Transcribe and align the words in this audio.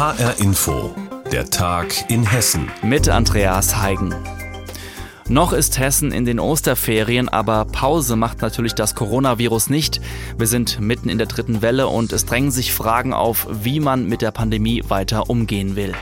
HR 0.00 0.40
Info, 0.40 0.94
der 1.30 1.50
Tag 1.50 2.10
in 2.10 2.24
Hessen. 2.24 2.70
Mit 2.82 3.10
Andreas 3.10 3.82
Heigen. 3.82 4.14
Noch 5.28 5.52
ist 5.52 5.78
Hessen 5.78 6.10
in 6.10 6.24
den 6.24 6.40
Osterferien, 6.40 7.28
aber 7.28 7.66
Pause 7.66 8.16
macht 8.16 8.40
natürlich 8.40 8.74
das 8.74 8.94
Coronavirus 8.94 9.68
nicht. 9.68 10.00
Wir 10.38 10.46
sind 10.46 10.80
mitten 10.80 11.10
in 11.10 11.18
der 11.18 11.26
dritten 11.26 11.60
Welle 11.60 11.86
und 11.86 12.14
es 12.14 12.24
drängen 12.24 12.50
sich 12.50 12.72
Fragen 12.72 13.12
auf, 13.12 13.46
wie 13.50 13.78
man 13.78 14.08
mit 14.08 14.22
der 14.22 14.30
Pandemie 14.30 14.82
weiter 14.88 15.28
umgehen 15.28 15.76
will. 15.76 15.92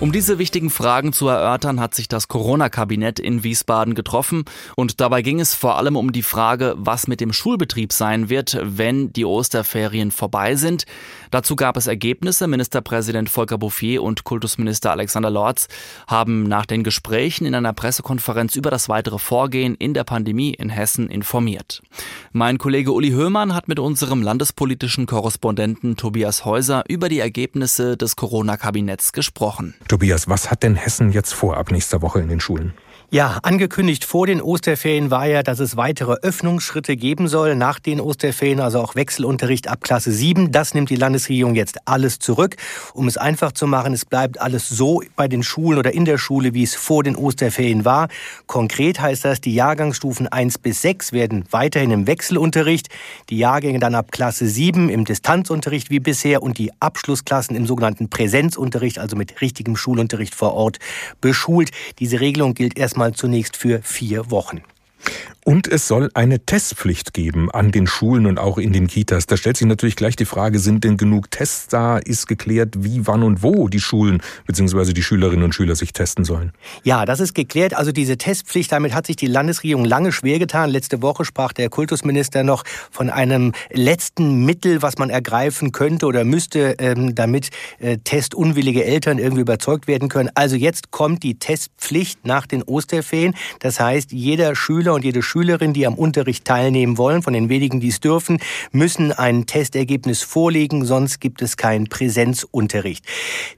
Um 0.00 0.12
diese 0.12 0.38
wichtigen 0.38 0.70
Fragen 0.70 1.12
zu 1.12 1.28
erörtern, 1.28 1.78
hat 1.78 1.94
sich 1.94 2.08
das 2.08 2.26
Corona-Kabinett 2.26 3.20
in 3.20 3.44
Wiesbaden 3.44 3.94
getroffen 3.94 4.46
und 4.74 4.98
dabei 4.98 5.20
ging 5.20 5.40
es 5.40 5.54
vor 5.54 5.76
allem 5.76 5.94
um 5.94 6.10
die 6.10 6.22
Frage, 6.22 6.74
was 6.78 7.06
mit 7.06 7.20
dem 7.20 7.34
Schulbetrieb 7.34 7.92
sein 7.92 8.30
wird, 8.30 8.58
wenn 8.62 9.12
die 9.12 9.26
Osterferien 9.26 10.10
vorbei 10.10 10.56
sind. 10.56 10.86
Dazu 11.30 11.54
gab 11.54 11.76
es 11.76 11.86
Ergebnisse. 11.86 12.48
Ministerpräsident 12.48 13.28
Volker 13.28 13.58
Bouffier 13.58 14.02
und 14.02 14.24
Kultusminister 14.24 14.90
Alexander 14.90 15.28
Lorz 15.28 15.68
haben 16.06 16.44
nach 16.44 16.64
den 16.64 16.82
Gesprächen 16.82 17.44
in 17.44 17.54
einer 17.54 17.74
Pressekonferenz 17.74 18.56
über 18.56 18.70
das 18.70 18.88
weitere 18.88 19.18
Vorgehen 19.18 19.74
in 19.74 19.92
der 19.92 20.04
Pandemie 20.04 20.54
in 20.54 20.70
Hessen 20.70 21.10
informiert. 21.10 21.82
Mein 22.32 22.56
Kollege 22.56 22.92
Uli 22.92 23.10
Höhmann 23.10 23.54
hat 23.54 23.68
mit 23.68 23.78
unserem 23.78 24.22
landespolitischen 24.22 25.04
Korrespondenten 25.04 25.98
Tobias 25.98 26.46
Häuser 26.46 26.84
über 26.88 27.10
die 27.10 27.18
Ergebnisse 27.18 27.98
des 27.98 28.16
Corona-Kabinetts 28.16 29.12
gesprochen. 29.12 29.74
Tobias, 29.90 30.28
was 30.28 30.52
hat 30.52 30.62
denn 30.62 30.76
Hessen 30.76 31.10
jetzt 31.10 31.34
vor 31.34 31.56
ab 31.56 31.72
nächster 31.72 32.00
Woche 32.00 32.20
in 32.20 32.28
den 32.28 32.38
Schulen? 32.38 32.74
Ja, 33.12 33.40
angekündigt 33.42 34.04
vor 34.04 34.28
den 34.28 34.40
Osterferien 34.40 35.10
war 35.10 35.26
ja, 35.26 35.42
dass 35.42 35.58
es 35.58 35.76
weitere 35.76 36.12
Öffnungsschritte 36.22 36.94
geben 36.94 37.26
soll 37.26 37.56
nach 37.56 37.80
den 37.80 38.00
Osterferien, 38.00 38.60
also 38.60 38.78
auch 38.78 38.94
Wechselunterricht 38.94 39.66
ab 39.66 39.80
Klasse 39.82 40.12
7. 40.12 40.52
Das 40.52 40.74
nimmt 40.74 40.90
die 40.90 40.94
Landesregierung 40.94 41.56
jetzt 41.56 41.78
alles 41.86 42.20
zurück. 42.20 42.54
Um 42.94 43.08
es 43.08 43.16
einfach 43.16 43.50
zu 43.50 43.66
machen, 43.66 43.94
es 43.94 44.04
bleibt 44.04 44.40
alles 44.40 44.68
so 44.68 45.02
bei 45.16 45.26
den 45.26 45.42
Schulen 45.42 45.80
oder 45.80 45.92
in 45.92 46.04
der 46.04 46.18
Schule, 46.18 46.54
wie 46.54 46.62
es 46.62 46.76
vor 46.76 47.02
den 47.02 47.16
Osterferien 47.16 47.84
war. 47.84 48.06
Konkret 48.46 49.00
heißt 49.00 49.24
das, 49.24 49.40
die 49.40 49.54
Jahrgangsstufen 49.54 50.28
1 50.28 50.58
bis 50.58 50.80
6 50.82 51.12
werden 51.12 51.46
weiterhin 51.50 51.90
im 51.90 52.06
Wechselunterricht, 52.06 52.90
die 53.28 53.38
Jahrgänge 53.38 53.80
dann 53.80 53.96
ab 53.96 54.12
Klasse 54.12 54.46
7 54.46 54.88
im 54.88 55.04
Distanzunterricht 55.04 55.90
wie 55.90 55.98
bisher 55.98 56.44
und 56.44 56.58
die 56.58 56.70
Abschlussklassen 56.78 57.56
im 57.56 57.66
sogenannten 57.66 58.08
Präsenzunterricht, 58.08 59.00
also 59.00 59.16
mit 59.16 59.40
richtigem 59.40 59.74
Schulunterricht 59.74 60.36
vor 60.36 60.54
Ort, 60.54 60.78
beschult. 61.20 61.70
Diese 61.98 62.20
Regelung 62.20 62.54
gilt 62.54 62.78
erstmal 62.78 62.99
erstmal 63.00 63.12
zunächst 63.14 63.56
für 63.56 63.80
vier 63.82 64.30
Wochen. 64.30 64.62
Und 65.44 65.66
es 65.66 65.88
soll 65.88 66.10
eine 66.14 66.44
Testpflicht 66.44 67.14
geben 67.14 67.50
an 67.50 67.72
den 67.72 67.86
Schulen 67.86 68.26
und 68.26 68.38
auch 68.38 68.58
in 68.58 68.72
den 68.72 68.86
Kitas. 68.88 69.26
Da 69.26 69.38
stellt 69.38 69.56
sich 69.56 69.66
natürlich 69.66 69.96
gleich 69.96 70.14
die 70.14 70.26
Frage, 70.26 70.58
sind 70.58 70.84
denn 70.84 70.98
genug 70.98 71.30
Tests 71.30 71.68
da? 71.68 71.96
Ist 71.98 72.26
geklärt, 72.26 72.74
wie, 72.84 73.06
wann 73.06 73.22
und 73.22 73.42
wo 73.42 73.68
die 73.68 73.80
Schulen 73.80 74.22
bzw. 74.46 74.92
die 74.92 75.02
Schülerinnen 75.02 75.42
und 75.42 75.54
Schüler 75.54 75.76
sich 75.76 75.94
testen 75.94 76.24
sollen? 76.24 76.52
Ja, 76.82 77.06
das 77.06 77.20
ist 77.20 77.34
geklärt. 77.34 77.74
Also 77.74 77.90
diese 77.90 78.18
Testpflicht, 78.18 78.70
damit 78.70 78.94
hat 78.94 79.06
sich 79.06 79.16
die 79.16 79.26
Landesregierung 79.26 79.86
lange 79.86 80.12
schwer 80.12 80.38
getan. 80.38 80.68
Letzte 80.68 81.00
Woche 81.00 81.24
sprach 81.24 81.52
der 81.54 81.70
Kultusminister 81.70 82.44
noch 82.44 82.64
von 82.90 83.08
einem 83.08 83.52
letzten 83.70 84.44
Mittel, 84.44 84.82
was 84.82 84.98
man 84.98 85.08
ergreifen 85.08 85.72
könnte 85.72 86.06
oder 86.06 86.24
müsste, 86.24 86.76
ähm, 86.78 87.14
damit 87.14 87.48
äh, 87.78 87.96
testunwillige 87.98 88.84
Eltern 88.84 89.18
irgendwie 89.18 89.42
überzeugt 89.42 89.88
werden 89.88 90.10
können. 90.10 90.28
Also 90.34 90.54
jetzt 90.54 90.90
kommt 90.90 91.22
die 91.22 91.38
Testpflicht 91.38 92.26
nach 92.26 92.46
den 92.46 92.62
Osterferien. 92.62 93.34
Das 93.60 93.80
heißt, 93.80 94.12
jeder 94.12 94.54
Schüler 94.54 94.92
und 94.92 94.99
jede 95.04 95.22
Schülerinnen, 95.22 95.74
die 95.74 95.86
am 95.86 95.94
Unterricht 95.94 96.44
teilnehmen 96.44 96.98
wollen, 96.98 97.22
von 97.22 97.32
den 97.32 97.48
wenigen, 97.48 97.80
die 97.80 97.88
es 97.88 98.00
dürfen, 98.00 98.38
müssen 98.72 99.12
ein 99.12 99.46
Testergebnis 99.46 100.22
vorlegen, 100.22 100.84
sonst 100.84 101.20
gibt 101.20 101.42
es 101.42 101.56
keinen 101.56 101.88
Präsenzunterricht. 101.88 103.04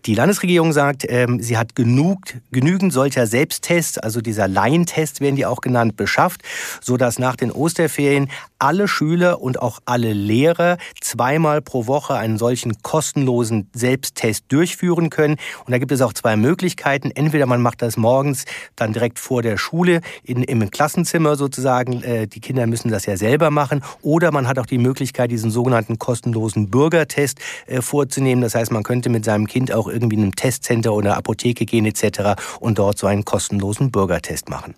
Die 0.07 0.15
Landesregierung 0.15 0.73
sagt, 0.73 1.05
ähm, 1.09 1.41
sie 1.41 1.57
hat 1.57 1.75
genug, 1.75 2.19
genügend 2.51 2.93
solcher 2.93 3.27
Selbsttests, 3.27 3.99
also 3.99 4.21
dieser 4.21 4.49
Laientests 4.49 5.21
werden 5.21 5.37
die 5.37 5.47
auch 5.47 5.61
genannt, 5.61 5.97
beschafft, 5.97 6.43
sodass 6.81 7.19
nach 7.19 7.37
den 7.37 7.51
Osterferien 7.51 8.29
alle 8.59 8.87
Schüler 8.87 9.41
und 9.41 9.61
auch 9.61 9.81
alle 9.87 10.13
Lehrer 10.13 10.79
zweimal 11.01 11.61
pro 11.63 11.87
Woche 11.87 12.15
einen 12.15 12.39
solchen 12.39 12.81
kostenlosen 12.83 13.69
Selbsttest 13.75 14.45
durchführen 14.49 15.11
können. 15.11 15.37
Und 15.65 15.73
da 15.73 15.79
gibt 15.79 15.93
es 15.93 16.01
auch 16.01 16.13
zwei 16.13 16.37
Möglichkeiten. 16.37 17.11
Entweder 17.11 17.47
man 17.47 17.61
macht 17.61 17.83
das 17.83 17.97
morgens 17.97 18.45
dann 18.77 18.93
direkt 18.93 19.19
vor 19.19 19.43
der 19.43 19.57
Schule 19.57 20.01
in, 20.23 20.43
im 20.43 20.71
Klassenzimmer 20.71 21.22
sozusagen, 21.31 21.53
sozusagen, 21.63 22.03
äh, 22.03 22.27
die 22.27 22.41
Kinder 22.41 22.67
müssen 22.67 22.91
das 22.91 23.07
ja 23.07 23.17
selber 23.17 23.51
machen. 23.51 23.83
Oder 24.03 24.33
man 24.33 24.49
hat 24.49 24.59
auch 24.59 24.67
die 24.67 24.79
Möglichkeit, 24.79 25.31
diesen 25.31 25.51
sogenannten 25.51 25.99
kostenlosen 25.99 26.71
Bürgertest 26.71 27.39
äh, 27.67 27.83
vorzunehmen. 27.83 28.43
Das 28.43 28.55
heißt, 28.55 28.73
man 28.73 28.83
könnte 28.83 29.09
mit 29.09 29.25
seinem 29.25 29.47
Kind 29.47 29.73
auch 29.73 29.89
irgendwie 29.89 30.17
in 30.17 30.23
einem 30.23 30.37
Testcenter 30.37 30.93
oder 30.93 31.17
Apotheke 31.17 31.67
gehen 31.67 31.85
etc. 31.85 32.41
und 32.61 32.79
dort 32.79 32.99
so 32.99 33.07
einen 33.07 33.25
kostenlosen 33.25 33.91
Bürgertest 33.91 34.49
machen. 34.49 34.75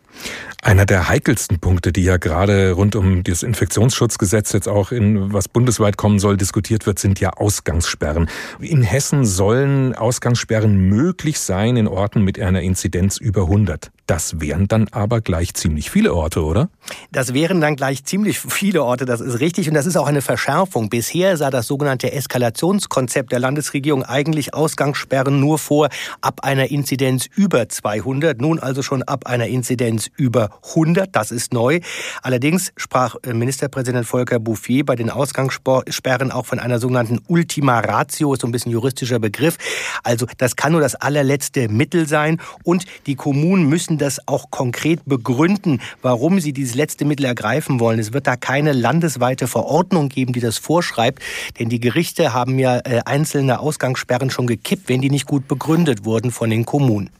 Einer 0.62 0.86
der 0.86 1.08
heikelsten 1.08 1.58
Punkte, 1.58 1.92
die 1.92 2.04
ja 2.04 2.16
gerade 2.16 2.72
rund 2.72 2.96
um 2.96 3.22
das 3.24 3.42
Infektionsschutzgesetz 3.42 4.52
jetzt 4.52 4.68
auch 4.68 4.92
in 4.92 5.32
was 5.32 5.48
bundesweit 5.48 5.96
kommen 5.96 6.18
soll, 6.18 6.36
diskutiert 6.36 6.86
wird, 6.86 6.98
sind 6.98 7.20
ja 7.20 7.30
Ausgangssperren. 7.30 8.28
In 8.60 8.82
Hessen 8.82 9.24
sollen 9.24 9.94
Ausgangssperren 9.94 10.76
möglich 10.76 11.40
sein 11.40 11.76
in 11.76 11.88
Orten 11.88 12.22
mit 12.22 12.38
einer 12.40 12.62
Inzidenz 12.62 13.18
über 13.18 13.42
100. 13.42 13.90
Das 14.06 14.38
wären 14.38 14.68
dann 14.68 14.88
aber 14.90 15.22
gleich 15.22 15.54
ziemlich 15.54 15.90
viele 15.90 16.12
Orte, 16.12 16.44
oder? 16.44 16.68
Das 17.10 17.32
wären 17.32 17.62
dann 17.62 17.74
gleich 17.74 18.04
ziemlich 18.04 18.38
viele 18.38 18.84
Orte, 18.84 19.06
das 19.06 19.22
ist 19.22 19.40
richtig. 19.40 19.68
Und 19.68 19.74
das 19.74 19.86
ist 19.86 19.96
auch 19.96 20.06
eine 20.06 20.20
Verschärfung. 20.20 20.90
Bisher 20.90 21.38
sah 21.38 21.50
das 21.50 21.66
sogenannte 21.66 22.12
Eskalationskonzept 22.12 23.32
der 23.32 23.38
Landesregierung 23.38 24.02
eigentlich 24.02 24.52
Ausgangssperren 24.52 25.40
nur 25.40 25.58
vor 25.58 25.88
ab 26.20 26.40
einer 26.42 26.70
Inzidenz 26.70 27.28
über 27.34 27.66
200. 27.68 28.40
Nun 28.42 28.58
also 28.58 28.82
schon 28.82 29.02
ab 29.02 29.26
einer 29.26 29.46
Inzidenz 29.46 30.10
über 30.16 30.50
100. 30.68 31.16
Das 31.16 31.30
ist 31.30 31.54
neu. 31.54 31.80
Allerdings 32.22 32.72
sprach 32.76 33.16
äh, 33.22 33.32
Ministerpräsident 33.32 34.06
Volker 34.06 34.38
Bouffier 34.38 34.84
bei 34.84 34.96
den 34.96 35.08
Ausgangssperren 35.08 36.30
auch 36.30 36.44
von 36.44 36.58
einer 36.58 36.78
sogenannten 36.78 37.20
Ultima 37.26 37.80
Ratio, 37.80 38.34
ist 38.34 38.42
so 38.42 38.48
ein 38.48 38.52
bisschen 38.52 38.72
juristischer 38.72 39.18
Begriff. 39.18 39.56
Also 40.02 40.26
das 40.36 40.56
kann 40.56 40.72
nur 40.72 40.82
das 40.82 40.94
allerletzte 40.94 41.68
Mittel 41.68 42.06
sein. 42.06 42.38
Und 42.64 42.84
die 43.06 43.14
Kommunen 43.14 43.66
müssen 43.68 43.93
müssen 43.94 43.98
das 43.98 44.20
auch 44.26 44.50
konkret 44.50 45.00
begründen, 45.06 45.80
warum 46.02 46.40
sie 46.40 46.52
dieses 46.52 46.74
letzte 46.74 47.04
Mittel 47.04 47.26
ergreifen 47.26 47.80
wollen. 47.80 47.98
Es 47.98 48.12
wird 48.12 48.26
da 48.26 48.36
keine 48.36 48.72
landesweite 48.72 49.46
Verordnung 49.46 50.08
geben, 50.08 50.32
die 50.32 50.40
das 50.40 50.58
vorschreibt, 50.58 51.22
denn 51.58 51.68
die 51.68 51.80
Gerichte 51.80 52.32
haben 52.32 52.58
ja 52.58 52.78
äh, 52.78 53.00
einzelne 53.04 53.60
Ausgangssperren 53.60 54.30
schon 54.30 54.46
gekippt, 54.46 54.88
wenn 54.88 55.00
die 55.00 55.10
nicht 55.10 55.26
gut 55.26 55.48
begründet 55.48 56.04
wurden 56.04 56.30
von 56.30 56.50
den 56.50 56.64
Kommunen 56.64 57.10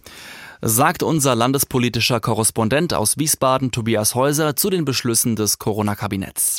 sagt 0.67 1.03
unser 1.03 1.35
landespolitischer 1.35 2.21
Korrespondent 2.21 2.95
aus 2.95 3.19
Wiesbaden 3.19 3.71
Tobias 3.71 4.15
Häuser 4.15 4.57
zu 4.57 4.71
den 4.71 4.87
Beschlüssen 4.87 5.37
des 5.37 5.59
Corona-Kabinetts. 5.59 6.57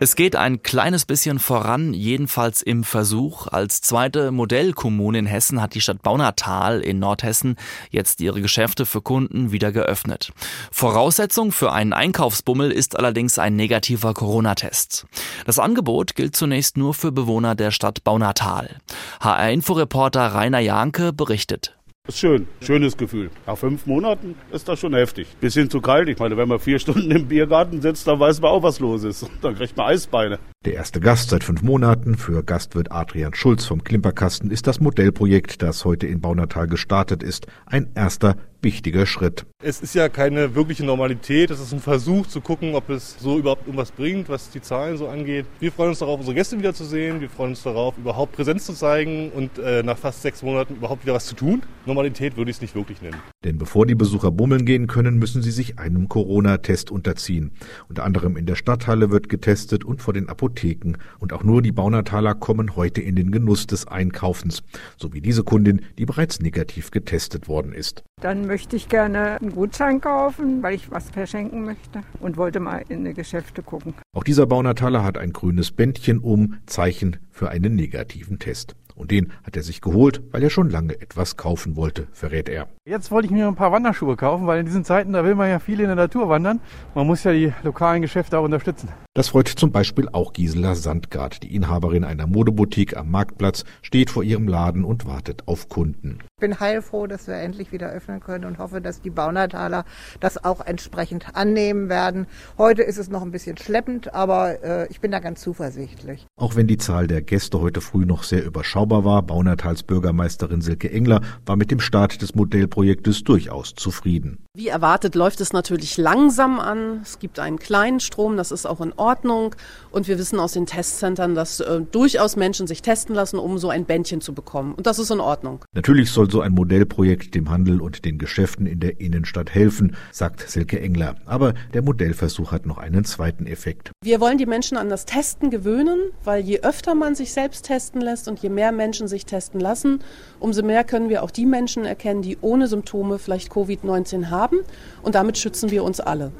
Es 0.00 0.14
geht 0.14 0.36
ein 0.36 0.62
kleines 0.62 1.06
bisschen 1.06 1.40
voran, 1.40 1.92
jedenfalls 1.92 2.62
im 2.62 2.84
Versuch. 2.84 3.48
Als 3.48 3.80
zweite 3.80 4.30
Modellkommune 4.30 5.18
in 5.18 5.26
Hessen 5.26 5.60
hat 5.60 5.74
die 5.74 5.80
Stadt 5.80 6.02
Baunatal 6.02 6.80
in 6.80 7.00
Nordhessen 7.00 7.56
jetzt 7.90 8.20
ihre 8.20 8.40
Geschäfte 8.40 8.86
für 8.86 9.02
Kunden 9.02 9.50
wieder 9.50 9.72
geöffnet. 9.72 10.32
Voraussetzung 10.70 11.50
für 11.50 11.72
einen 11.72 11.92
Einkaufsbummel 11.92 12.70
ist 12.70 12.96
allerdings 12.96 13.40
ein 13.40 13.56
negativer 13.56 14.14
Corona-Test. 14.14 15.06
Das 15.46 15.58
Angebot 15.58 16.14
gilt 16.14 16.36
zunächst 16.36 16.76
nur 16.76 16.94
für 16.94 17.10
Bewohner 17.10 17.56
der 17.56 17.72
Stadt 17.72 18.04
Baunatal. 18.04 18.76
HR-Inforeporter 19.20 20.32
Rainer 20.32 20.60
Janke 20.60 21.12
berichtet. 21.12 21.77
Ist 22.08 22.20
schön, 22.20 22.48
schönes 22.62 22.96
Gefühl. 22.96 23.28
Nach 23.46 23.58
fünf 23.58 23.84
Monaten 23.84 24.34
ist 24.50 24.66
das 24.66 24.80
schon 24.80 24.94
heftig. 24.94 25.28
Bisschen 25.42 25.68
zu 25.68 25.82
kalt. 25.82 26.08
Ich 26.08 26.18
meine, 26.18 26.38
wenn 26.38 26.48
man 26.48 26.58
vier 26.58 26.78
Stunden 26.78 27.10
im 27.10 27.28
Biergarten 27.28 27.82
sitzt, 27.82 28.06
dann 28.06 28.18
weiß 28.18 28.40
man 28.40 28.50
auch, 28.50 28.62
was 28.62 28.80
los 28.80 29.04
ist. 29.04 29.26
Dann 29.42 29.54
kriegt 29.54 29.76
man 29.76 29.88
Eisbeine. 29.88 30.38
Der 30.64 30.72
erste 30.72 31.00
Gast 31.00 31.28
seit 31.28 31.44
fünf 31.44 31.60
Monaten 31.60 32.16
für 32.16 32.42
Gastwirt 32.42 32.90
Adrian 32.90 33.34
Schulz 33.34 33.66
vom 33.66 33.84
Klimperkasten 33.84 34.50
ist 34.50 34.66
das 34.66 34.80
Modellprojekt, 34.80 35.60
das 35.60 35.84
heute 35.84 36.06
in 36.06 36.22
Baunatal 36.22 36.66
gestartet 36.66 37.22
ist. 37.22 37.46
Ein 37.66 37.90
erster 37.94 38.36
wichtiger 38.62 39.06
Schritt. 39.06 39.46
Es 39.62 39.80
ist 39.80 39.94
ja 39.94 40.08
keine 40.08 40.54
wirkliche 40.54 40.84
Normalität. 40.84 41.50
Es 41.50 41.60
ist 41.60 41.72
ein 41.72 41.80
Versuch 41.80 42.26
zu 42.26 42.40
gucken, 42.40 42.74
ob 42.74 42.90
es 42.90 43.16
so 43.18 43.38
überhaupt 43.38 43.66
irgendwas 43.66 43.90
bringt, 43.90 44.28
was 44.28 44.50
die 44.50 44.60
Zahlen 44.60 44.96
so 44.96 45.08
angeht. 45.08 45.46
Wir 45.60 45.72
freuen 45.72 45.90
uns 45.90 45.98
darauf, 45.98 46.18
unsere 46.20 46.34
Gäste 46.34 46.58
wiederzusehen. 46.58 47.20
Wir 47.20 47.28
freuen 47.28 47.50
uns 47.50 47.62
darauf, 47.62 47.98
überhaupt 47.98 48.32
Präsenz 48.32 48.66
zu 48.66 48.72
zeigen 48.72 49.30
und 49.30 49.58
äh, 49.58 49.82
nach 49.82 49.98
fast 49.98 50.22
sechs 50.22 50.42
Monaten 50.42 50.76
überhaupt 50.76 51.04
wieder 51.04 51.14
was 51.14 51.26
zu 51.26 51.34
tun. 51.34 51.62
Normalität 51.86 52.36
würde 52.36 52.50
ich 52.50 52.58
es 52.58 52.60
nicht 52.60 52.74
wirklich 52.74 53.02
nennen. 53.02 53.16
Denn 53.44 53.58
bevor 53.58 53.86
die 53.86 53.94
Besucher 53.94 54.30
bummeln 54.30 54.64
gehen 54.64 54.86
können, 54.86 55.18
müssen 55.18 55.42
sie 55.42 55.50
sich 55.50 55.78
einem 55.78 56.08
Corona-Test 56.08 56.90
unterziehen. 56.90 57.52
Unter 57.88 58.04
anderem 58.04 58.36
in 58.36 58.46
der 58.46 58.56
Stadthalle 58.56 59.10
wird 59.10 59.28
getestet 59.28 59.84
und 59.84 60.02
vor 60.02 60.14
den 60.14 60.28
Apotheken. 60.28 60.94
Und 61.18 61.32
auch 61.32 61.42
nur 61.42 61.62
die 61.62 61.72
Baunataler 61.72 62.34
kommen 62.34 62.76
heute 62.76 63.00
in 63.00 63.16
den 63.16 63.30
Genuss 63.30 63.66
des 63.66 63.88
Einkaufens. 63.88 64.62
So 64.96 65.12
wie 65.12 65.20
diese 65.20 65.44
Kundin, 65.44 65.82
die 65.98 66.06
bereits 66.06 66.40
negativ 66.40 66.90
getestet 66.90 67.48
worden 67.48 67.72
ist. 67.72 68.04
Dann 68.20 68.46
möchte 68.46 68.74
ich 68.74 68.88
gerne 68.88 69.40
einen 69.40 69.52
Gutschein 69.52 70.00
kaufen, 70.00 70.60
weil 70.62 70.74
ich 70.74 70.90
was 70.90 71.10
verschenken 71.10 71.64
möchte 71.64 72.02
und 72.20 72.36
wollte 72.36 72.58
mal 72.58 72.82
in 72.88 73.04
die 73.04 73.14
Geschäfte 73.14 73.62
gucken. 73.62 73.94
Auch 74.12 74.24
dieser 74.24 74.46
Baunataler 74.46 75.04
hat 75.04 75.16
ein 75.16 75.32
grünes 75.32 75.70
Bändchen 75.70 76.18
um, 76.18 76.56
Zeichen 76.66 77.18
für 77.30 77.50
einen 77.50 77.76
negativen 77.76 78.40
Test. 78.40 78.74
Und 78.96 79.12
den 79.12 79.32
hat 79.44 79.56
er 79.56 79.62
sich 79.62 79.80
geholt, 79.80 80.22
weil 80.32 80.42
er 80.42 80.50
schon 80.50 80.70
lange 80.70 81.00
etwas 81.00 81.36
kaufen 81.36 81.76
wollte, 81.76 82.08
verrät 82.10 82.48
er. 82.48 82.66
Jetzt 82.84 83.12
wollte 83.12 83.26
ich 83.26 83.32
mir 83.32 83.46
ein 83.46 83.54
paar 83.54 83.70
Wanderschuhe 83.70 84.16
kaufen, 84.16 84.48
weil 84.48 84.58
in 84.58 84.66
diesen 84.66 84.84
Zeiten, 84.84 85.12
da 85.12 85.22
will 85.24 85.36
man 85.36 85.48
ja 85.48 85.60
viel 85.60 85.78
in 85.78 85.86
der 85.86 85.94
Natur 85.94 86.28
wandern. 86.28 86.58
Man 86.96 87.06
muss 87.06 87.22
ja 87.22 87.32
die 87.32 87.52
lokalen 87.62 88.02
Geschäfte 88.02 88.36
auch 88.36 88.44
unterstützen. 88.44 88.88
Das 89.14 89.28
freut 89.28 89.46
zum 89.46 89.70
Beispiel 89.70 90.08
auch 90.08 90.32
Gisela 90.32 90.74
Sandgard. 90.74 91.44
Die 91.44 91.54
Inhaberin 91.54 92.02
einer 92.02 92.26
Modeboutique 92.26 92.96
am 92.96 93.12
Marktplatz 93.12 93.64
steht 93.82 94.10
vor 94.10 94.24
ihrem 94.24 94.48
Laden 94.48 94.82
und 94.82 95.06
wartet 95.06 95.46
auf 95.46 95.68
Kunden. 95.68 96.18
Ich 96.38 96.40
bin 96.40 96.60
heilfroh, 96.60 97.08
dass 97.08 97.26
wir 97.26 97.34
endlich 97.34 97.72
wieder 97.72 97.90
öffnen 97.90 98.20
können 98.20 98.44
und 98.44 98.58
hoffe, 98.58 98.80
dass 98.80 99.00
die 99.00 99.10
Baunataler 99.10 99.84
das 100.20 100.44
auch 100.44 100.64
entsprechend 100.64 101.34
annehmen 101.34 101.88
werden. 101.88 102.28
Heute 102.56 102.82
ist 102.82 102.96
es 102.96 103.10
noch 103.10 103.22
ein 103.22 103.32
bisschen 103.32 103.56
schleppend, 103.56 104.14
aber 104.14 104.62
äh, 104.62 104.86
ich 104.88 105.00
bin 105.00 105.10
da 105.10 105.18
ganz 105.18 105.40
zuversichtlich. 105.40 106.28
Auch 106.36 106.54
wenn 106.54 106.68
die 106.68 106.78
Zahl 106.78 107.08
der 107.08 107.22
Gäste 107.22 107.60
heute 107.60 107.80
früh 107.80 108.06
noch 108.06 108.22
sehr 108.22 108.44
überschaubar 108.44 109.04
war, 109.04 109.22
Baunatals 109.22 109.82
Bürgermeisterin 109.82 110.60
Silke 110.60 110.92
Engler 110.92 111.22
war 111.44 111.56
mit 111.56 111.72
dem 111.72 111.80
Start 111.80 112.22
des 112.22 112.36
Modellprojektes 112.36 113.24
durchaus 113.24 113.74
zufrieden. 113.74 114.38
Wie 114.54 114.68
erwartet 114.68 115.16
läuft 115.16 115.40
es 115.40 115.52
natürlich 115.52 115.96
langsam 115.96 116.60
an. 116.60 117.00
Es 117.02 117.18
gibt 117.18 117.40
einen 117.40 117.58
kleinen 117.58 117.98
Strom, 117.98 118.36
das 118.36 118.52
ist 118.52 118.64
auch 118.64 118.80
in 118.80 118.92
Ordnung. 118.92 119.56
Und 119.90 120.06
wir 120.06 120.18
wissen 120.18 120.38
aus 120.38 120.52
den 120.52 120.66
Testzentren, 120.66 121.34
dass 121.34 121.58
äh, 121.58 121.80
durchaus 121.80 122.36
Menschen 122.36 122.68
sich 122.68 122.80
testen 122.80 123.16
lassen, 123.16 123.40
um 123.40 123.58
so 123.58 123.70
ein 123.70 123.86
Bändchen 123.86 124.20
zu 124.20 124.34
bekommen. 124.34 124.74
Und 124.74 124.86
das 124.86 125.00
ist 125.00 125.10
in 125.10 125.18
Ordnung. 125.18 125.64
Natürlich 125.74 126.12
soll 126.12 126.27
so 126.30 126.40
ein 126.40 126.52
Modellprojekt 126.52 127.34
dem 127.34 127.50
Handel 127.50 127.80
und 127.80 128.04
den 128.04 128.18
Geschäften 128.18 128.66
in 128.66 128.80
der 128.80 129.00
Innenstadt 129.00 129.54
helfen, 129.54 129.96
sagt 130.12 130.48
Silke 130.48 130.80
Engler. 130.80 131.16
Aber 131.26 131.54
der 131.74 131.82
Modellversuch 131.82 132.52
hat 132.52 132.66
noch 132.66 132.78
einen 132.78 133.04
zweiten 133.04 133.46
Effekt. 133.46 133.90
Wir 134.02 134.20
wollen 134.20 134.38
die 134.38 134.46
Menschen 134.46 134.78
an 134.78 134.88
das 134.88 135.04
Testen 135.04 135.50
gewöhnen, 135.50 135.98
weil 136.24 136.42
je 136.42 136.60
öfter 136.60 136.94
man 136.94 137.14
sich 137.14 137.32
selbst 137.32 137.66
testen 137.66 138.00
lässt 138.00 138.28
und 138.28 138.40
je 138.40 138.48
mehr 138.48 138.72
Menschen 138.72 139.08
sich 139.08 139.26
testen 139.26 139.60
lassen, 139.60 140.00
umso 140.40 140.62
mehr 140.62 140.84
können 140.84 141.10
wir 141.10 141.22
auch 141.22 141.30
die 141.30 141.46
Menschen 141.46 141.84
erkennen, 141.84 142.22
die 142.22 142.38
ohne 142.40 142.66
Symptome 142.66 143.18
vielleicht 143.18 143.52
Covid-19 143.52 144.30
haben 144.30 144.38
haben 144.38 144.60
und 145.02 145.14
damit 145.14 145.38
schützen 145.38 145.70
wir 145.70 145.84
uns 145.84 146.00
alle. 146.00 146.32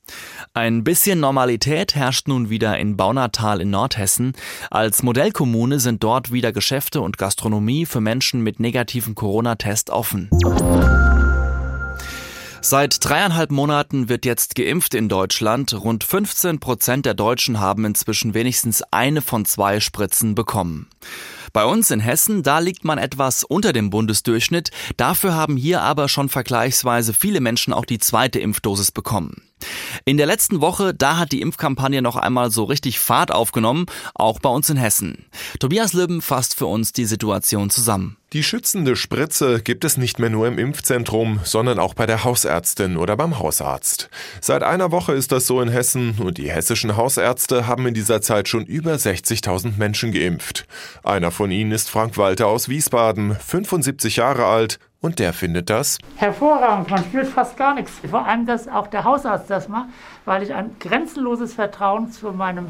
Ein 0.54 0.84
bisschen 0.84 1.20
Normalität 1.20 1.94
herrscht 1.94 2.28
nun 2.28 2.50
wieder 2.50 2.78
in 2.78 2.96
Baunatal 2.96 3.60
in 3.60 3.70
Nordhessen. 3.70 4.32
Als 4.70 5.02
Modellkommune 5.02 5.78
sind 5.80 6.02
dort 6.02 6.32
wieder 6.32 6.52
Geschäfte 6.52 7.00
und 7.00 7.18
Gastronomie 7.18 7.86
für 7.86 8.00
Menschen 8.00 8.42
mit 8.42 8.60
negativen 8.60 9.14
Corona-Test 9.78 9.90
offen. 9.90 10.30
Seit 12.60 13.04
dreieinhalb 13.04 13.50
Monaten 13.50 14.08
wird 14.08 14.24
jetzt 14.24 14.54
geimpft 14.56 14.94
in 14.94 15.08
Deutschland. 15.08 15.72
Rund 15.72 16.04
15 16.04 16.58
Prozent 16.58 17.06
der 17.06 17.14
Deutschen 17.14 17.60
haben 17.60 17.84
inzwischen 17.84 18.34
wenigstens 18.34 18.82
eine 18.90 19.22
von 19.22 19.44
zwei 19.44 19.80
Spritzen 19.80 20.34
bekommen. 20.34 20.88
Bei 21.52 21.64
uns 21.64 21.90
in 21.90 22.00
Hessen, 22.00 22.42
da 22.42 22.58
liegt 22.58 22.84
man 22.84 22.98
etwas 22.98 23.44
unter 23.44 23.72
dem 23.72 23.90
Bundesdurchschnitt. 23.90 24.70
Dafür 24.96 25.34
haben 25.34 25.56
hier 25.56 25.80
aber 25.82 26.08
schon 26.08 26.28
vergleichsweise 26.28 27.14
viele 27.14 27.40
Menschen 27.40 27.72
auch 27.72 27.86
die 27.86 27.98
zweite 27.98 28.38
Impfdosis 28.38 28.92
bekommen. 28.92 29.47
In 30.04 30.16
der 30.16 30.26
letzten 30.26 30.60
Woche, 30.60 30.94
da 30.94 31.18
hat 31.18 31.32
die 31.32 31.40
Impfkampagne 31.40 32.02
noch 32.02 32.16
einmal 32.16 32.50
so 32.50 32.64
richtig 32.64 32.98
Fahrt 32.98 33.32
aufgenommen, 33.32 33.86
auch 34.14 34.38
bei 34.38 34.48
uns 34.48 34.70
in 34.70 34.76
Hessen. 34.76 35.26
Tobias 35.60 35.92
Löben 35.92 36.22
fasst 36.22 36.56
für 36.56 36.66
uns 36.66 36.92
die 36.92 37.04
Situation 37.04 37.70
zusammen. 37.70 38.16
Die 38.34 38.42
schützende 38.42 38.94
Spritze 38.94 39.62
gibt 39.62 39.86
es 39.86 39.96
nicht 39.96 40.18
mehr 40.18 40.28
nur 40.28 40.46
im 40.46 40.58
Impfzentrum, 40.58 41.40
sondern 41.44 41.78
auch 41.78 41.94
bei 41.94 42.04
der 42.04 42.24
Hausärztin 42.24 42.98
oder 42.98 43.16
beim 43.16 43.38
Hausarzt. 43.38 44.10
Seit 44.42 44.62
einer 44.62 44.92
Woche 44.92 45.14
ist 45.14 45.32
das 45.32 45.46
so 45.46 45.62
in 45.62 45.70
Hessen 45.70 46.16
und 46.18 46.36
die 46.36 46.50
hessischen 46.50 46.98
Hausärzte 46.98 47.66
haben 47.66 47.86
in 47.86 47.94
dieser 47.94 48.20
Zeit 48.20 48.46
schon 48.46 48.66
über 48.66 48.92
60.000 48.92 49.78
Menschen 49.78 50.12
geimpft. 50.12 50.66
Einer 51.02 51.30
von 51.30 51.50
ihnen 51.50 51.72
ist 51.72 51.88
Frank 51.88 52.18
Walter 52.18 52.48
aus 52.48 52.68
Wiesbaden, 52.68 53.34
75 53.34 54.16
Jahre 54.16 54.44
alt 54.44 54.78
und 55.00 55.18
der 55.18 55.32
findet 55.32 55.70
das? 55.70 55.98
Hervorragend, 56.16 56.90
man 56.90 57.04
spürt 57.04 57.26
fast 57.28 57.56
gar 57.56 57.74
nichts. 57.74 57.92
Vor 58.08 58.26
allem, 58.26 58.46
dass 58.46 58.68
auch 58.68 58.86
der 58.88 59.04
Hausarzt 59.04 59.48
das 59.50 59.68
macht, 59.68 59.88
weil 60.28 60.42
ich 60.42 60.54
ein 60.54 60.70
grenzenloses 60.78 61.54
Vertrauen 61.54 62.12
zu 62.12 62.30
meinem 62.32 62.66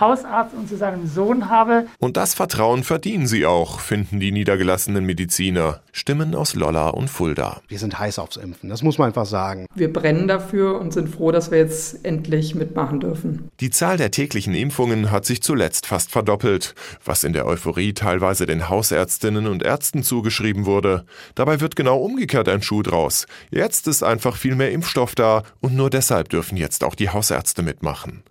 Hausarzt 0.00 0.54
und 0.54 0.68
zu 0.68 0.76
seinem 0.76 1.06
Sohn 1.06 1.48
habe. 1.48 1.86
Und 1.98 2.16
das 2.16 2.34
Vertrauen 2.34 2.82
verdienen 2.82 3.26
sie 3.26 3.46
auch, 3.46 3.80
finden 3.80 4.18
die 4.18 4.32
niedergelassenen 4.32 5.04
Mediziner. 5.04 5.80
Stimmen 5.92 6.34
aus 6.34 6.54
Lolla 6.54 6.88
und 6.88 7.08
Fulda. 7.08 7.60
Wir 7.68 7.78
sind 7.78 7.96
heiß 7.96 8.18
aufs 8.18 8.36
Impfen, 8.36 8.68
das 8.68 8.82
muss 8.82 8.98
man 8.98 9.08
einfach 9.08 9.26
sagen. 9.26 9.66
Wir 9.74 9.92
brennen 9.92 10.26
dafür 10.26 10.80
und 10.80 10.92
sind 10.92 11.08
froh, 11.08 11.30
dass 11.30 11.52
wir 11.52 11.58
jetzt 11.58 12.04
endlich 12.04 12.56
mitmachen 12.56 12.98
dürfen. 12.98 13.48
Die 13.60 13.70
Zahl 13.70 13.96
der 13.96 14.10
täglichen 14.10 14.54
Impfungen 14.54 15.12
hat 15.12 15.24
sich 15.24 15.42
zuletzt 15.42 15.86
fast 15.86 16.10
verdoppelt, 16.10 16.74
was 17.04 17.22
in 17.22 17.32
der 17.32 17.46
Euphorie 17.46 17.92
teilweise 17.92 18.46
den 18.46 18.68
Hausärztinnen 18.68 19.46
und 19.46 19.62
Ärzten 19.62 20.02
zugeschrieben 20.02 20.66
wurde. 20.66 21.04
Dabei 21.36 21.60
wird 21.60 21.76
genau 21.76 21.98
umgekehrt 21.98 22.48
ein 22.48 22.62
Schuh 22.62 22.82
draus. 22.82 23.26
Jetzt 23.50 23.86
ist 23.86 24.02
einfach 24.02 24.36
viel 24.36 24.56
mehr 24.56 24.72
Impfstoff 24.72 25.14
da 25.14 25.44
und 25.60 25.76
nur 25.76 25.90
deshalb 25.90 26.30
dürfen 26.30 26.56
jetzt 26.56 26.82
auch 26.82 26.93
die 26.94 27.10
Hausärzte 27.10 27.62
mitmachen. 27.62 28.22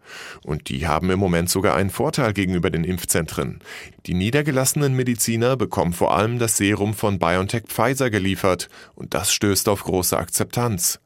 Und 0.43 0.69
die 0.69 0.87
haben 0.87 1.09
im 1.09 1.19
Moment 1.19 1.49
sogar 1.49 1.75
einen 1.75 1.89
Vorteil 1.89 2.33
gegenüber 2.33 2.69
den 2.69 2.83
Impfzentren. 2.83 3.59
Die 4.05 4.13
niedergelassenen 4.13 4.95
Mediziner 4.95 5.55
bekommen 5.57 5.93
vor 5.93 6.15
allem 6.15 6.39
das 6.39 6.57
Serum 6.57 6.93
von 6.93 7.19
BioNTech 7.19 7.63
Pfizer 7.67 8.09
geliefert 8.09 8.69
und 8.95 9.13
das 9.13 9.33
stößt 9.33 9.69
auf 9.69 9.83
große 9.83 10.17
Akzeptanz. 10.17 10.99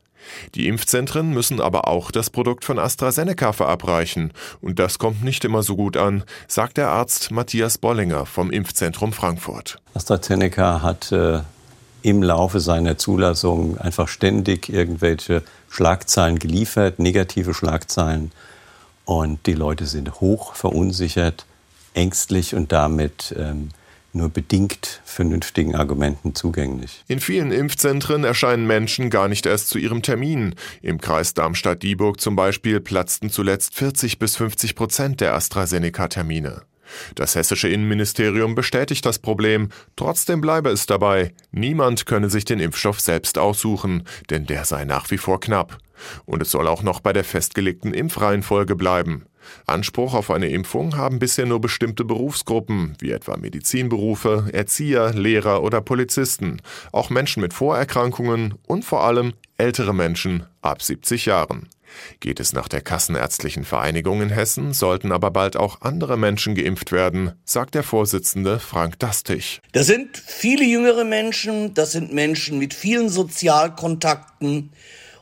Die 0.55 0.67
Impfzentren 0.67 1.29
müssen 1.29 1.61
aber 1.61 1.87
auch 1.87 2.11
das 2.11 2.29
Produkt 2.29 2.65
von 2.65 2.79
AstraZeneca 2.79 3.53
verabreichen. 3.53 4.33
Und 4.61 4.79
das 4.79 4.99
kommt 4.99 5.23
nicht 5.23 5.45
immer 5.45 5.63
so 5.63 5.75
gut 5.75 5.97
an, 5.97 6.23
sagt 6.47 6.77
der 6.77 6.89
Arzt 6.89 7.31
Matthias 7.31 7.77
Bollinger 7.77 8.25
vom 8.25 8.51
Impfzentrum 8.51 9.13
Frankfurt. 9.13 9.79
AstraZeneca 9.93 10.81
hat 10.81 11.11
äh, 11.11 11.41
im 12.07 12.23
Laufe 12.23 12.61
seiner 12.61 12.97
Zulassung 12.97 13.77
einfach 13.79 14.07
ständig 14.07 14.69
irgendwelche 14.69 15.43
Schlagzeilen 15.69 16.39
geliefert, 16.39 16.99
negative 16.99 17.53
Schlagzeilen. 17.53 18.31
Und 19.03 19.45
die 19.45 19.53
Leute 19.53 19.85
sind 19.85 20.21
hoch 20.21 20.55
verunsichert, 20.55 21.45
ängstlich 21.93 22.55
und 22.55 22.71
damit 22.71 23.35
ähm, 23.37 23.71
nur 24.13 24.29
bedingt 24.29 25.01
vernünftigen 25.03 25.75
Argumenten 25.75 26.33
zugänglich. 26.33 27.03
In 27.09 27.19
vielen 27.19 27.51
Impfzentren 27.51 28.23
erscheinen 28.23 28.65
Menschen 28.65 29.09
gar 29.09 29.27
nicht 29.27 29.45
erst 29.45 29.67
zu 29.67 29.77
ihrem 29.77 30.01
Termin. 30.01 30.55
Im 30.81 31.01
Kreis 31.01 31.33
Darmstadt-Dieburg 31.33 32.21
zum 32.21 32.37
Beispiel 32.37 32.79
platzten 32.79 33.29
zuletzt 33.29 33.75
40 33.75 34.17
bis 34.17 34.37
50 34.37 34.75
Prozent 34.75 35.19
der 35.19 35.33
AstraZeneca-Termine. 35.33 36.61
Das 37.15 37.35
hessische 37.35 37.67
Innenministerium 37.67 38.55
bestätigt 38.55 39.05
das 39.05 39.19
Problem, 39.19 39.69
trotzdem 39.95 40.41
bleibe 40.41 40.69
es 40.69 40.85
dabei, 40.85 41.33
niemand 41.51 42.05
könne 42.05 42.29
sich 42.29 42.45
den 42.45 42.59
Impfstoff 42.59 42.99
selbst 42.99 43.37
aussuchen, 43.37 44.03
denn 44.29 44.45
der 44.45 44.65
sei 44.65 44.85
nach 44.85 45.11
wie 45.11 45.17
vor 45.17 45.39
knapp. 45.39 45.77
Und 46.25 46.41
es 46.41 46.51
soll 46.51 46.67
auch 46.67 46.83
noch 46.83 46.99
bei 46.99 47.13
der 47.13 47.23
festgelegten 47.23 47.93
Impfreihenfolge 47.93 48.75
bleiben. 48.75 49.25
Anspruch 49.65 50.13
auf 50.13 50.31
eine 50.31 50.49
Impfung 50.49 50.97
haben 50.97 51.19
bisher 51.19 51.45
nur 51.45 51.61
bestimmte 51.61 52.03
Berufsgruppen, 52.03 52.95
wie 52.99 53.11
etwa 53.11 53.37
Medizinberufe, 53.37 54.49
Erzieher, 54.51 55.13
Lehrer 55.13 55.63
oder 55.63 55.81
Polizisten, 55.81 56.61
auch 56.91 57.09
Menschen 57.09 57.41
mit 57.41 57.53
Vorerkrankungen 57.53 58.55
und 58.67 58.83
vor 58.83 59.03
allem 59.03 59.33
ältere 59.57 59.93
Menschen 59.93 60.45
ab 60.61 60.81
70 60.81 61.25
Jahren. 61.25 61.67
Geht 62.19 62.39
es 62.39 62.53
nach 62.53 62.67
der 62.67 62.81
Kassenärztlichen 62.81 63.63
Vereinigung 63.63 64.21
in 64.21 64.29
Hessen, 64.29 64.73
sollten 64.73 65.11
aber 65.11 65.31
bald 65.31 65.57
auch 65.57 65.81
andere 65.81 66.17
Menschen 66.17 66.55
geimpft 66.55 66.91
werden, 66.91 67.33
sagt 67.45 67.75
der 67.75 67.83
Vorsitzende 67.83 68.59
Frank 68.59 68.99
Dastig. 68.99 69.61
Das 69.71 69.87
sind 69.87 70.17
viele 70.17 70.63
jüngere 70.63 71.03
Menschen, 71.03 71.73
das 71.73 71.91
sind 71.91 72.13
Menschen 72.13 72.59
mit 72.59 72.73
vielen 72.73 73.09
Sozialkontakten 73.09 74.71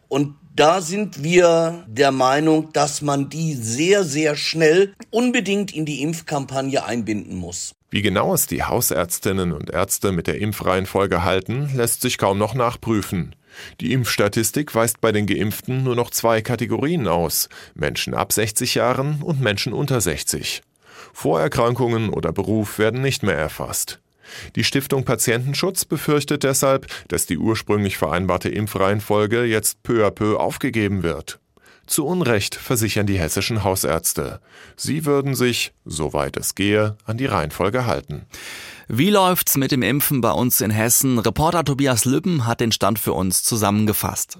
und 0.07 0.35
da 0.55 0.79
sind 0.79 1.21
wir 1.21 1.83
der 1.87 2.11
Meinung, 2.11 2.71
dass 2.71 3.01
man 3.01 3.29
die 3.29 3.55
sehr, 3.55 4.05
sehr 4.05 4.37
schnell 4.37 4.93
unbedingt 5.09 5.75
in 5.75 5.85
die 5.85 6.01
Impfkampagne 6.01 6.85
einbinden 6.85 7.35
muss. 7.35 7.73
Wie 7.89 8.01
genau 8.01 8.33
es 8.33 8.47
die 8.47 8.63
Hausärztinnen 8.63 9.51
und 9.51 9.69
Ärzte 9.69 10.13
mit 10.13 10.27
der 10.27 10.39
Impfreihenfolge 10.39 11.23
halten, 11.23 11.69
lässt 11.75 12.01
sich 12.01 12.17
kaum 12.17 12.37
noch 12.37 12.53
nachprüfen. 12.53 13.35
Die 13.81 13.93
Impfstatistik 13.93 14.73
weist 14.75 15.01
bei 15.01 15.11
den 15.11 15.25
Geimpften 15.27 15.83
nur 15.83 15.95
noch 15.95 16.11
zwei 16.11 16.41
Kategorien 16.41 17.07
aus 17.07 17.49
Menschen 17.73 18.13
ab 18.13 18.33
60 18.33 18.75
Jahren 18.75 19.21
und 19.21 19.41
Menschen 19.41 19.73
unter 19.73 20.01
60. 20.01 20.61
Vorerkrankungen 21.13 22.09
oder 22.09 22.31
Beruf 22.31 22.79
werden 22.79 23.01
nicht 23.01 23.23
mehr 23.23 23.37
erfasst. 23.37 23.99
Die 24.55 24.63
Stiftung 24.63 25.05
Patientenschutz 25.05 25.85
befürchtet 25.85 26.43
deshalb, 26.43 26.87
dass 27.07 27.25
die 27.25 27.37
ursprünglich 27.37 27.97
vereinbarte 27.97 28.49
Impfreihenfolge 28.49 29.43
jetzt 29.43 29.83
peu 29.83 30.05
à 30.05 30.11
peu 30.11 30.37
aufgegeben 30.37 31.03
wird. 31.03 31.39
Zu 31.87 32.05
Unrecht 32.05 32.55
versichern 32.55 33.05
die 33.05 33.19
hessischen 33.19 33.63
Hausärzte. 33.63 34.39
Sie 34.75 35.05
würden 35.05 35.35
sich, 35.35 35.73
soweit 35.85 36.35
es 36.37 36.55
gehe, 36.55 36.97
an 37.05 37.17
die 37.17 37.27
Reihenfolge 37.27 37.85
halten. 37.85 38.25
Wie 38.87 39.09
läuft's 39.09 39.57
mit 39.57 39.71
dem 39.71 39.81
Impfen 39.81 40.21
bei 40.21 40.31
uns 40.31 40.61
in 40.61 40.71
Hessen? 40.71 41.19
Reporter 41.19 41.63
Tobias 41.63 42.05
Lübben 42.05 42.45
hat 42.45 42.59
den 42.59 42.71
Stand 42.71 42.99
für 42.99 43.13
uns 43.13 43.43
zusammengefasst. 43.43 44.39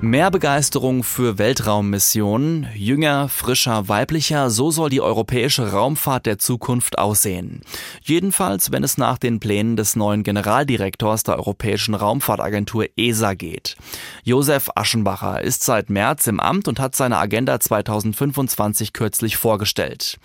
Mehr 0.00 0.30
Begeisterung 0.30 1.02
für 1.02 1.38
Weltraummissionen, 1.38 2.68
jünger, 2.74 3.28
frischer, 3.28 3.88
weiblicher, 3.88 4.50
so 4.50 4.70
soll 4.70 4.90
die 4.90 5.00
europäische 5.00 5.72
Raumfahrt 5.72 6.26
der 6.26 6.38
Zukunft 6.38 6.98
aussehen. 6.98 7.62
Jedenfalls, 8.02 8.70
wenn 8.70 8.84
es 8.84 8.98
nach 8.98 9.18
den 9.18 9.40
Plänen 9.40 9.76
des 9.76 9.96
neuen 9.96 10.22
Generaldirektors 10.22 11.22
der 11.22 11.36
Europäischen 11.36 11.94
Raumfahrtagentur 11.94 12.86
ESA 12.96 13.34
geht. 13.34 13.76
Josef 14.24 14.70
Aschenbacher 14.74 15.40
ist 15.40 15.62
seit 15.62 15.88
März 15.88 16.26
im 16.26 16.38
Amt 16.38 16.68
und 16.68 16.80
hat 16.80 16.94
seine 16.94 17.16
Agenda 17.16 17.58
2025 17.58 18.92
kürzlich 18.92 19.36
vorgestellt. 19.36 20.18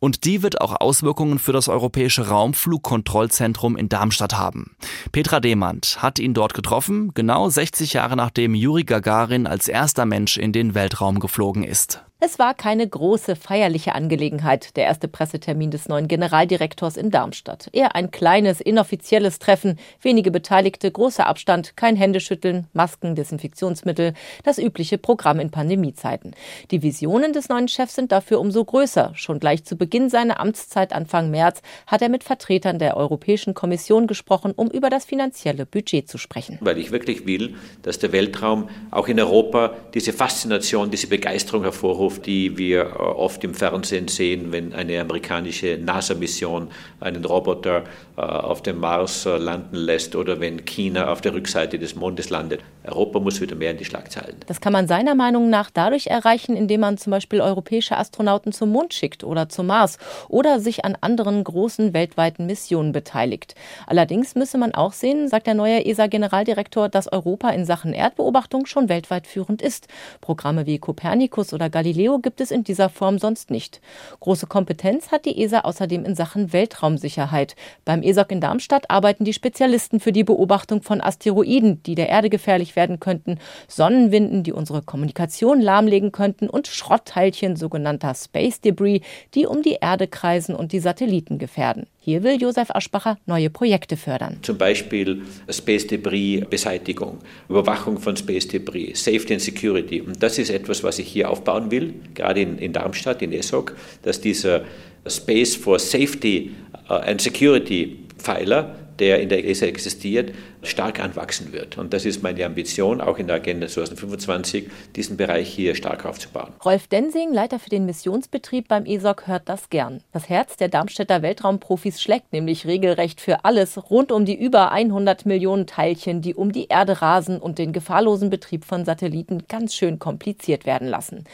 Und 0.00 0.24
die 0.24 0.42
wird 0.42 0.60
auch 0.60 0.80
Auswirkungen 0.80 1.38
für 1.38 1.52
das 1.52 1.68
Europäische 1.68 2.28
Raumflugkontrollzentrum 2.28 3.76
in 3.76 3.88
Darmstadt 3.88 4.38
haben. 4.38 4.76
Petra 5.10 5.40
Demand 5.40 6.02
hat 6.02 6.18
ihn 6.18 6.34
dort 6.34 6.54
getroffen, 6.54 7.12
genau 7.14 7.48
60 7.48 7.94
Jahre 7.94 8.16
nachdem 8.16 8.54
Juri 8.54 8.84
Gagarin 8.84 9.23
Gagarin 9.24 9.46
als 9.46 9.68
erster 9.68 10.04
Mensch 10.04 10.36
in 10.36 10.52
den 10.52 10.74
Weltraum 10.74 11.18
geflogen 11.18 11.64
ist. 11.64 12.04
Es 12.20 12.38
war 12.38 12.54
keine 12.54 12.88
große 12.88 13.34
feierliche 13.34 13.94
Angelegenheit, 13.94 14.76
der 14.76 14.84
erste 14.84 15.08
Pressetermin 15.08 15.72
des 15.72 15.88
neuen 15.88 16.06
Generaldirektors 16.06 16.96
in 16.96 17.10
Darmstadt. 17.10 17.68
Eher 17.72 17.96
ein 17.96 18.12
kleines, 18.12 18.60
inoffizielles 18.60 19.40
Treffen, 19.40 19.78
wenige 20.00 20.30
Beteiligte, 20.30 20.90
großer 20.90 21.26
Abstand, 21.26 21.76
kein 21.76 21.96
Händeschütteln, 21.96 22.68
Masken, 22.72 23.16
Desinfektionsmittel, 23.16 24.14
das 24.44 24.58
übliche 24.58 24.96
Programm 24.96 25.40
in 25.40 25.50
Pandemiezeiten. 25.50 26.34
Die 26.70 26.82
Visionen 26.82 27.32
des 27.32 27.48
neuen 27.48 27.68
Chefs 27.68 27.96
sind 27.96 28.12
dafür 28.12 28.40
umso 28.40 28.64
größer. 28.64 29.12
Schon 29.16 29.40
gleich 29.40 29.64
zu 29.64 29.76
Beginn 29.76 30.08
seiner 30.08 30.40
Amtszeit 30.40 30.92
Anfang 30.92 31.30
März 31.30 31.62
hat 31.88 32.00
er 32.00 32.08
mit 32.08 32.22
Vertretern 32.22 32.78
der 32.78 32.96
Europäischen 32.96 33.54
Kommission 33.54 34.06
gesprochen, 34.06 34.52
um 34.54 34.70
über 34.70 34.88
das 34.88 35.04
finanzielle 35.04 35.66
Budget 35.66 36.08
zu 36.08 36.16
sprechen. 36.16 36.58
Weil 36.62 36.78
ich 36.78 36.92
wirklich 36.92 37.26
will, 37.26 37.56
dass 37.82 37.98
der 37.98 38.12
Weltraum 38.12 38.70
auch 38.92 39.08
in 39.08 39.18
Europa 39.20 39.74
diese 39.92 40.12
Faszination, 40.12 40.90
diese 40.90 41.08
Begeisterung 41.08 41.64
hervorruft 41.64 42.03
Katastrophe, 42.04 42.20
die 42.20 42.58
wir 42.58 42.82
äh, 42.82 42.86
oft 42.86 43.42
im 43.44 43.54
Fernsehen 43.54 44.08
sehen, 44.08 44.52
wenn 44.52 44.72
eine 44.72 45.00
amerikanische 45.00 45.78
NASA-Mission 45.78 46.68
einen 47.00 47.24
Roboter 47.24 47.84
äh, 48.16 48.20
auf 48.20 48.62
dem 48.62 48.80
Mars 48.80 49.26
äh, 49.26 49.36
landen 49.38 49.76
lässt 49.76 50.14
oder 50.14 50.40
wenn 50.40 50.64
China 50.64 51.10
auf 51.10 51.20
der 51.20 51.34
Rückseite 51.34 51.78
des 51.78 51.94
Mondes 51.96 52.30
landet. 52.30 52.60
Europa 52.84 53.18
muss 53.20 53.40
wieder 53.40 53.56
mehr 53.56 53.70
in 53.70 53.78
die 53.78 53.84
Schlagzeilen. 53.84 54.36
Das 54.46 54.60
kann 54.60 54.72
man 54.72 54.86
seiner 54.86 55.14
Meinung 55.14 55.48
nach 55.50 55.70
dadurch 55.70 56.08
erreichen, 56.08 56.56
indem 56.56 56.80
man 56.80 56.98
zum 56.98 57.10
Beispiel 57.10 57.40
europäische 57.40 57.96
Astronauten 57.96 58.52
zum 58.52 58.70
Mond 58.70 58.92
schickt 58.92 59.24
oder 59.24 59.48
zum 59.48 59.66
Mars 59.66 59.98
oder 60.28 60.60
sich 60.60 60.84
an 60.84 60.96
anderen 61.00 61.42
großen 61.42 61.94
weltweiten 61.94 62.46
Missionen 62.46 62.92
beteiligt. 62.92 63.54
Allerdings 63.86 64.34
müsse 64.34 64.58
man 64.58 64.74
auch 64.74 64.92
sehen, 64.92 65.28
sagt 65.28 65.46
der 65.46 65.54
neue 65.54 65.84
ESA-Generaldirektor, 65.86 66.88
dass 66.88 67.10
Europa 67.10 67.50
in 67.50 67.64
Sachen 67.64 67.94
Erdbeobachtung 67.94 68.66
schon 68.66 68.88
weltweit 68.88 69.26
führend 69.26 69.62
ist. 69.62 69.88
Programme 70.20 70.66
wie 70.66 70.78
Copernicus 70.78 71.52
oder 71.52 71.70
Galileo 71.70 71.93
Galileo 71.94 72.18
gibt 72.18 72.40
es 72.40 72.50
in 72.50 72.64
dieser 72.64 72.88
Form 72.88 73.20
sonst 73.20 73.52
nicht. 73.52 73.80
Große 74.18 74.48
Kompetenz 74.48 75.12
hat 75.12 75.26
die 75.26 75.40
ESA 75.40 75.60
außerdem 75.60 76.04
in 76.04 76.16
Sachen 76.16 76.52
Weltraumsicherheit. 76.52 77.54
Beim 77.84 78.02
ESOC 78.02 78.32
in 78.32 78.40
Darmstadt 78.40 78.90
arbeiten 78.90 79.24
die 79.24 79.32
Spezialisten 79.32 80.00
für 80.00 80.10
die 80.10 80.24
Beobachtung 80.24 80.82
von 80.82 81.00
Asteroiden, 81.00 81.84
die 81.84 81.94
der 81.94 82.08
Erde 82.08 82.30
gefährlich 82.30 82.74
werden 82.74 82.98
könnten, 82.98 83.38
Sonnenwinden, 83.68 84.42
die 84.42 84.52
unsere 84.52 84.82
Kommunikation 84.82 85.60
lahmlegen 85.60 86.10
könnten 86.10 86.50
und 86.50 86.66
Schrottteilchen 86.66 87.54
sogenannter 87.54 88.12
Space 88.16 88.60
Debris, 88.60 89.02
die 89.34 89.46
um 89.46 89.62
die 89.62 89.78
Erde 89.80 90.08
kreisen 90.08 90.56
und 90.56 90.72
die 90.72 90.80
Satelliten 90.80 91.38
gefährden. 91.38 91.86
Hier 92.04 92.22
will 92.22 92.36
Josef 92.38 92.70
Aschbacher 92.70 93.16
neue 93.24 93.48
Projekte 93.48 93.96
fördern. 93.96 94.36
Zum 94.42 94.58
Beispiel 94.58 95.22
Space 95.48 95.86
Debris 95.86 96.42
Beseitigung, 96.50 97.20
Überwachung 97.48 97.98
von 97.98 98.14
Space 98.14 98.46
Debris, 98.46 99.02
Safety 99.02 99.32
and 99.32 99.40
Security. 99.40 100.02
Und 100.02 100.22
das 100.22 100.36
ist 100.36 100.50
etwas, 100.50 100.84
was 100.84 100.98
ich 100.98 101.08
hier 101.08 101.30
aufbauen 101.30 101.70
will, 101.70 101.94
gerade 102.12 102.42
in, 102.42 102.58
in 102.58 102.74
Darmstadt, 102.74 103.22
in 103.22 103.32
ESOC, 103.32 103.74
dass 104.02 104.20
dieser 104.20 104.64
Space 105.06 105.56
for 105.56 105.78
Safety 105.78 106.50
uh, 106.90 106.92
and 106.92 107.22
Security 107.22 108.00
Pfeiler 108.18 108.76
der 108.98 109.20
in 109.20 109.28
der 109.28 109.46
ESA 109.46 109.66
existiert, 109.66 110.32
stark 110.62 111.00
anwachsen 111.00 111.52
wird. 111.52 111.78
Und 111.78 111.92
das 111.92 112.04
ist 112.04 112.22
meine 112.22 112.44
Ambition, 112.44 113.00
auch 113.00 113.18
in 113.18 113.26
der 113.26 113.36
Agenda 113.36 113.66
2025, 113.66 114.70
diesen 114.96 115.16
Bereich 115.16 115.48
hier 115.48 115.74
stark 115.74 116.06
aufzubauen. 116.06 116.52
Rolf 116.64 116.86
Densing, 116.86 117.32
Leiter 117.32 117.58
für 117.58 117.70
den 117.70 117.86
Missionsbetrieb 117.86 118.68
beim 118.68 118.86
ESOC, 118.86 119.26
hört 119.26 119.48
das 119.48 119.68
gern. 119.70 120.00
Das 120.12 120.28
Herz 120.28 120.56
der 120.56 120.68
Darmstädter 120.68 121.22
Weltraumprofis 121.22 122.00
schlägt 122.00 122.32
nämlich 122.32 122.66
regelrecht 122.66 123.20
für 123.20 123.44
alles 123.44 123.90
rund 123.90 124.12
um 124.12 124.24
die 124.24 124.38
über 124.38 124.72
100 124.72 125.26
Millionen 125.26 125.66
Teilchen, 125.66 126.22
die 126.22 126.34
um 126.34 126.52
die 126.52 126.68
Erde 126.68 127.02
rasen 127.02 127.38
und 127.38 127.58
den 127.58 127.72
gefahrlosen 127.72 128.30
Betrieb 128.30 128.64
von 128.64 128.84
Satelliten 128.84 129.44
ganz 129.48 129.74
schön 129.74 129.98
kompliziert 129.98 130.66
werden 130.66 130.88
lassen. 130.88 131.24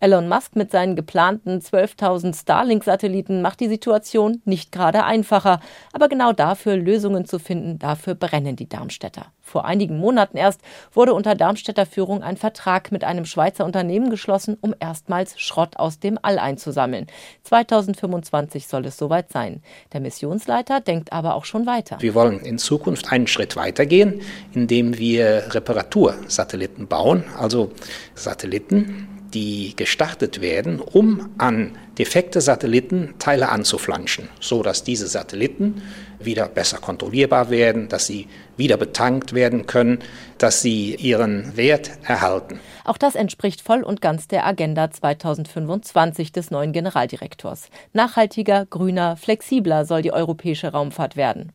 Elon 0.00 0.28
Musk 0.28 0.56
mit 0.56 0.70
seinen 0.70 0.96
geplanten 0.96 1.58
12.000 1.58 2.34
Starlink-Satelliten 2.40 3.42
macht 3.42 3.60
die 3.60 3.68
Situation 3.68 4.40
nicht 4.44 4.72
gerade 4.72 5.04
einfacher, 5.04 5.60
aber 5.92 6.08
genau 6.08 6.32
dafür 6.32 6.76
Lösungen 6.76 7.09
Lösungen 7.10 7.24
zu 7.24 7.38
finden. 7.38 7.78
Dafür 7.78 8.14
brennen 8.14 8.56
die 8.56 8.68
Darmstädter. 8.68 9.26
Vor 9.40 9.64
einigen 9.64 9.98
Monaten 9.98 10.36
erst 10.36 10.60
wurde 10.92 11.12
unter 11.12 11.34
Darmstädter 11.34 11.84
Führung 11.84 12.22
ein 12.22 12.36
Vertrag 12.36 12.92
mit 12.92 13.02
einem 13.02 13.24
Schweizer 13.24 13.64
Unternehmen 13.64 14.10
geschlossen, 14.10 14.56
um 14.60 14.74
erstmals 14.78 15.38
Schrott 15.40 15.76
aus 15.76 15.98
dem 15.98 16.18
All 16.22 16.38
einzusammeln. 16.38 17.06
2025 17.44 18.68
soll 18.68 18.86
es 18.86 18.96
soweit 18.96 19.32
sein. 19.32 19.62
Der 19.92 20.00
Missionsleiter 20.00 20.80
denkt 20.80 21.12
aber 21.12 21.34
auch 21.34 21.44
schon 21.44 21.66
weiter. 21.66 21.96
Wir 22.00 22.14
wollen 22.14 22.40
in 22.40 22.58
Zukunft 22.58 23.10
einen 23.10 23.26
Schritt 23.26 23.56
weitergehen, 23.56 24.20
indem 24.52 24.96
wir 24.98 25.54
Reparatursatelliten 25.54 26.86
bauen, 26.86 27.24
also 27.36 27.72
Satelliten, 28.14 29.08
die 29.34 29.74
gestartet 29.76 30.40
werden, 30.40 30.80
um 30.80 31.30
an 31.38 31.76
defekte 31.98 32.40
Satelliten 32.40 33.14
Teile 33.18 33.48
anzuflanschen, 33.50 34.28
so 34.40 34.62
dass 34.62 34.82
diese 34.84 35.06
Satelliten 35.06 35.82
wieder 36.24 36.48
besser 36.48 36.78
kontrollierbar 36.78 37.50
werden, 37.50 37.88
dass 37.88 38.06
sie 38.06 38.28
wieder 38.56 38.76
betankt 38.76 39.32
werden 39.32 39.66
können, 39.66 40.00
dass 40.38 40.62
sie 40.62 40.94
ihren 40.94 41.56
Wert 41.56 41.90
erhalten. 42.02 42.60
Auch 42.84 42.98
das 42.98 43.14
entspricht 43.14 43.60
voll 43.60 43.82
und 43.82 44.00
ganz 44.00 44.28
der 44.28 44.46
Agenda 44.46 44.90
2025 44.90 46.32
des 46.32 46.50
neuen 46.50 46.72
Generaldirektors. 46.72 47.68
Nachhaltiger, 47.92 48.66
grüner, 48.66 49.16
flexibler 49.16 49.84
soll 49.84 50.02
die 50.02 50.12
europäische 50.12 50.72
Raumfahrt 50.72 51.16
werden. 51.16 51.52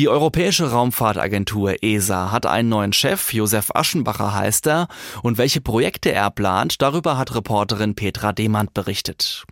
Die 0.00 0.08
Europäische 0.08 0.70
Raumfahrtagentur 0.70 1.82
ESA 1.82 2.32
hat 2.32 2.46
einen 2.46 2.70
neuen 2.70 2.94
Chef, 2.94 3.34
Josef 3.34 3.70
Aschenbacher 3.74 4.32
heißt 4.32 4.66
er, 4.66 4.88
und 5.22 5.36
welche 5.36 5.60
Projekte 5.60 6.10
er 6.10 6.30
plant, 6.30 6.80
darüber 6.80 7.18
hat 7.18 7.34
Reporterin 7.34 7.94
Petra 7.94 8.32
Demand 8.32 8.72
berichtet. 8.72 9.44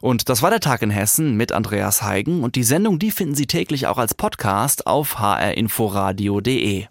Und 0.00 0.28
das 0.28 0.42
war 0.42 0.50
der 0.50 0.58
Tag 0.58 0.82
in 0.82 0.90
Hessen 0.90 1.36
mit 1.36 1.52
Andreas 1.52 2.02
Heigen 2.02 2.42
und 2.42 2.56
die 2.56 2.64
Sendung, 2.64 2.98
die 2.98 3.12
finden 3.12 3.36
Sie 3.36 3.46
täglich 3.46 3.86
auch 3.86 3.98
als 3.98 4.14
Podcast 4.14 4.88
auf 4.88 5.20
hrinforadio.de. 5.20 6.86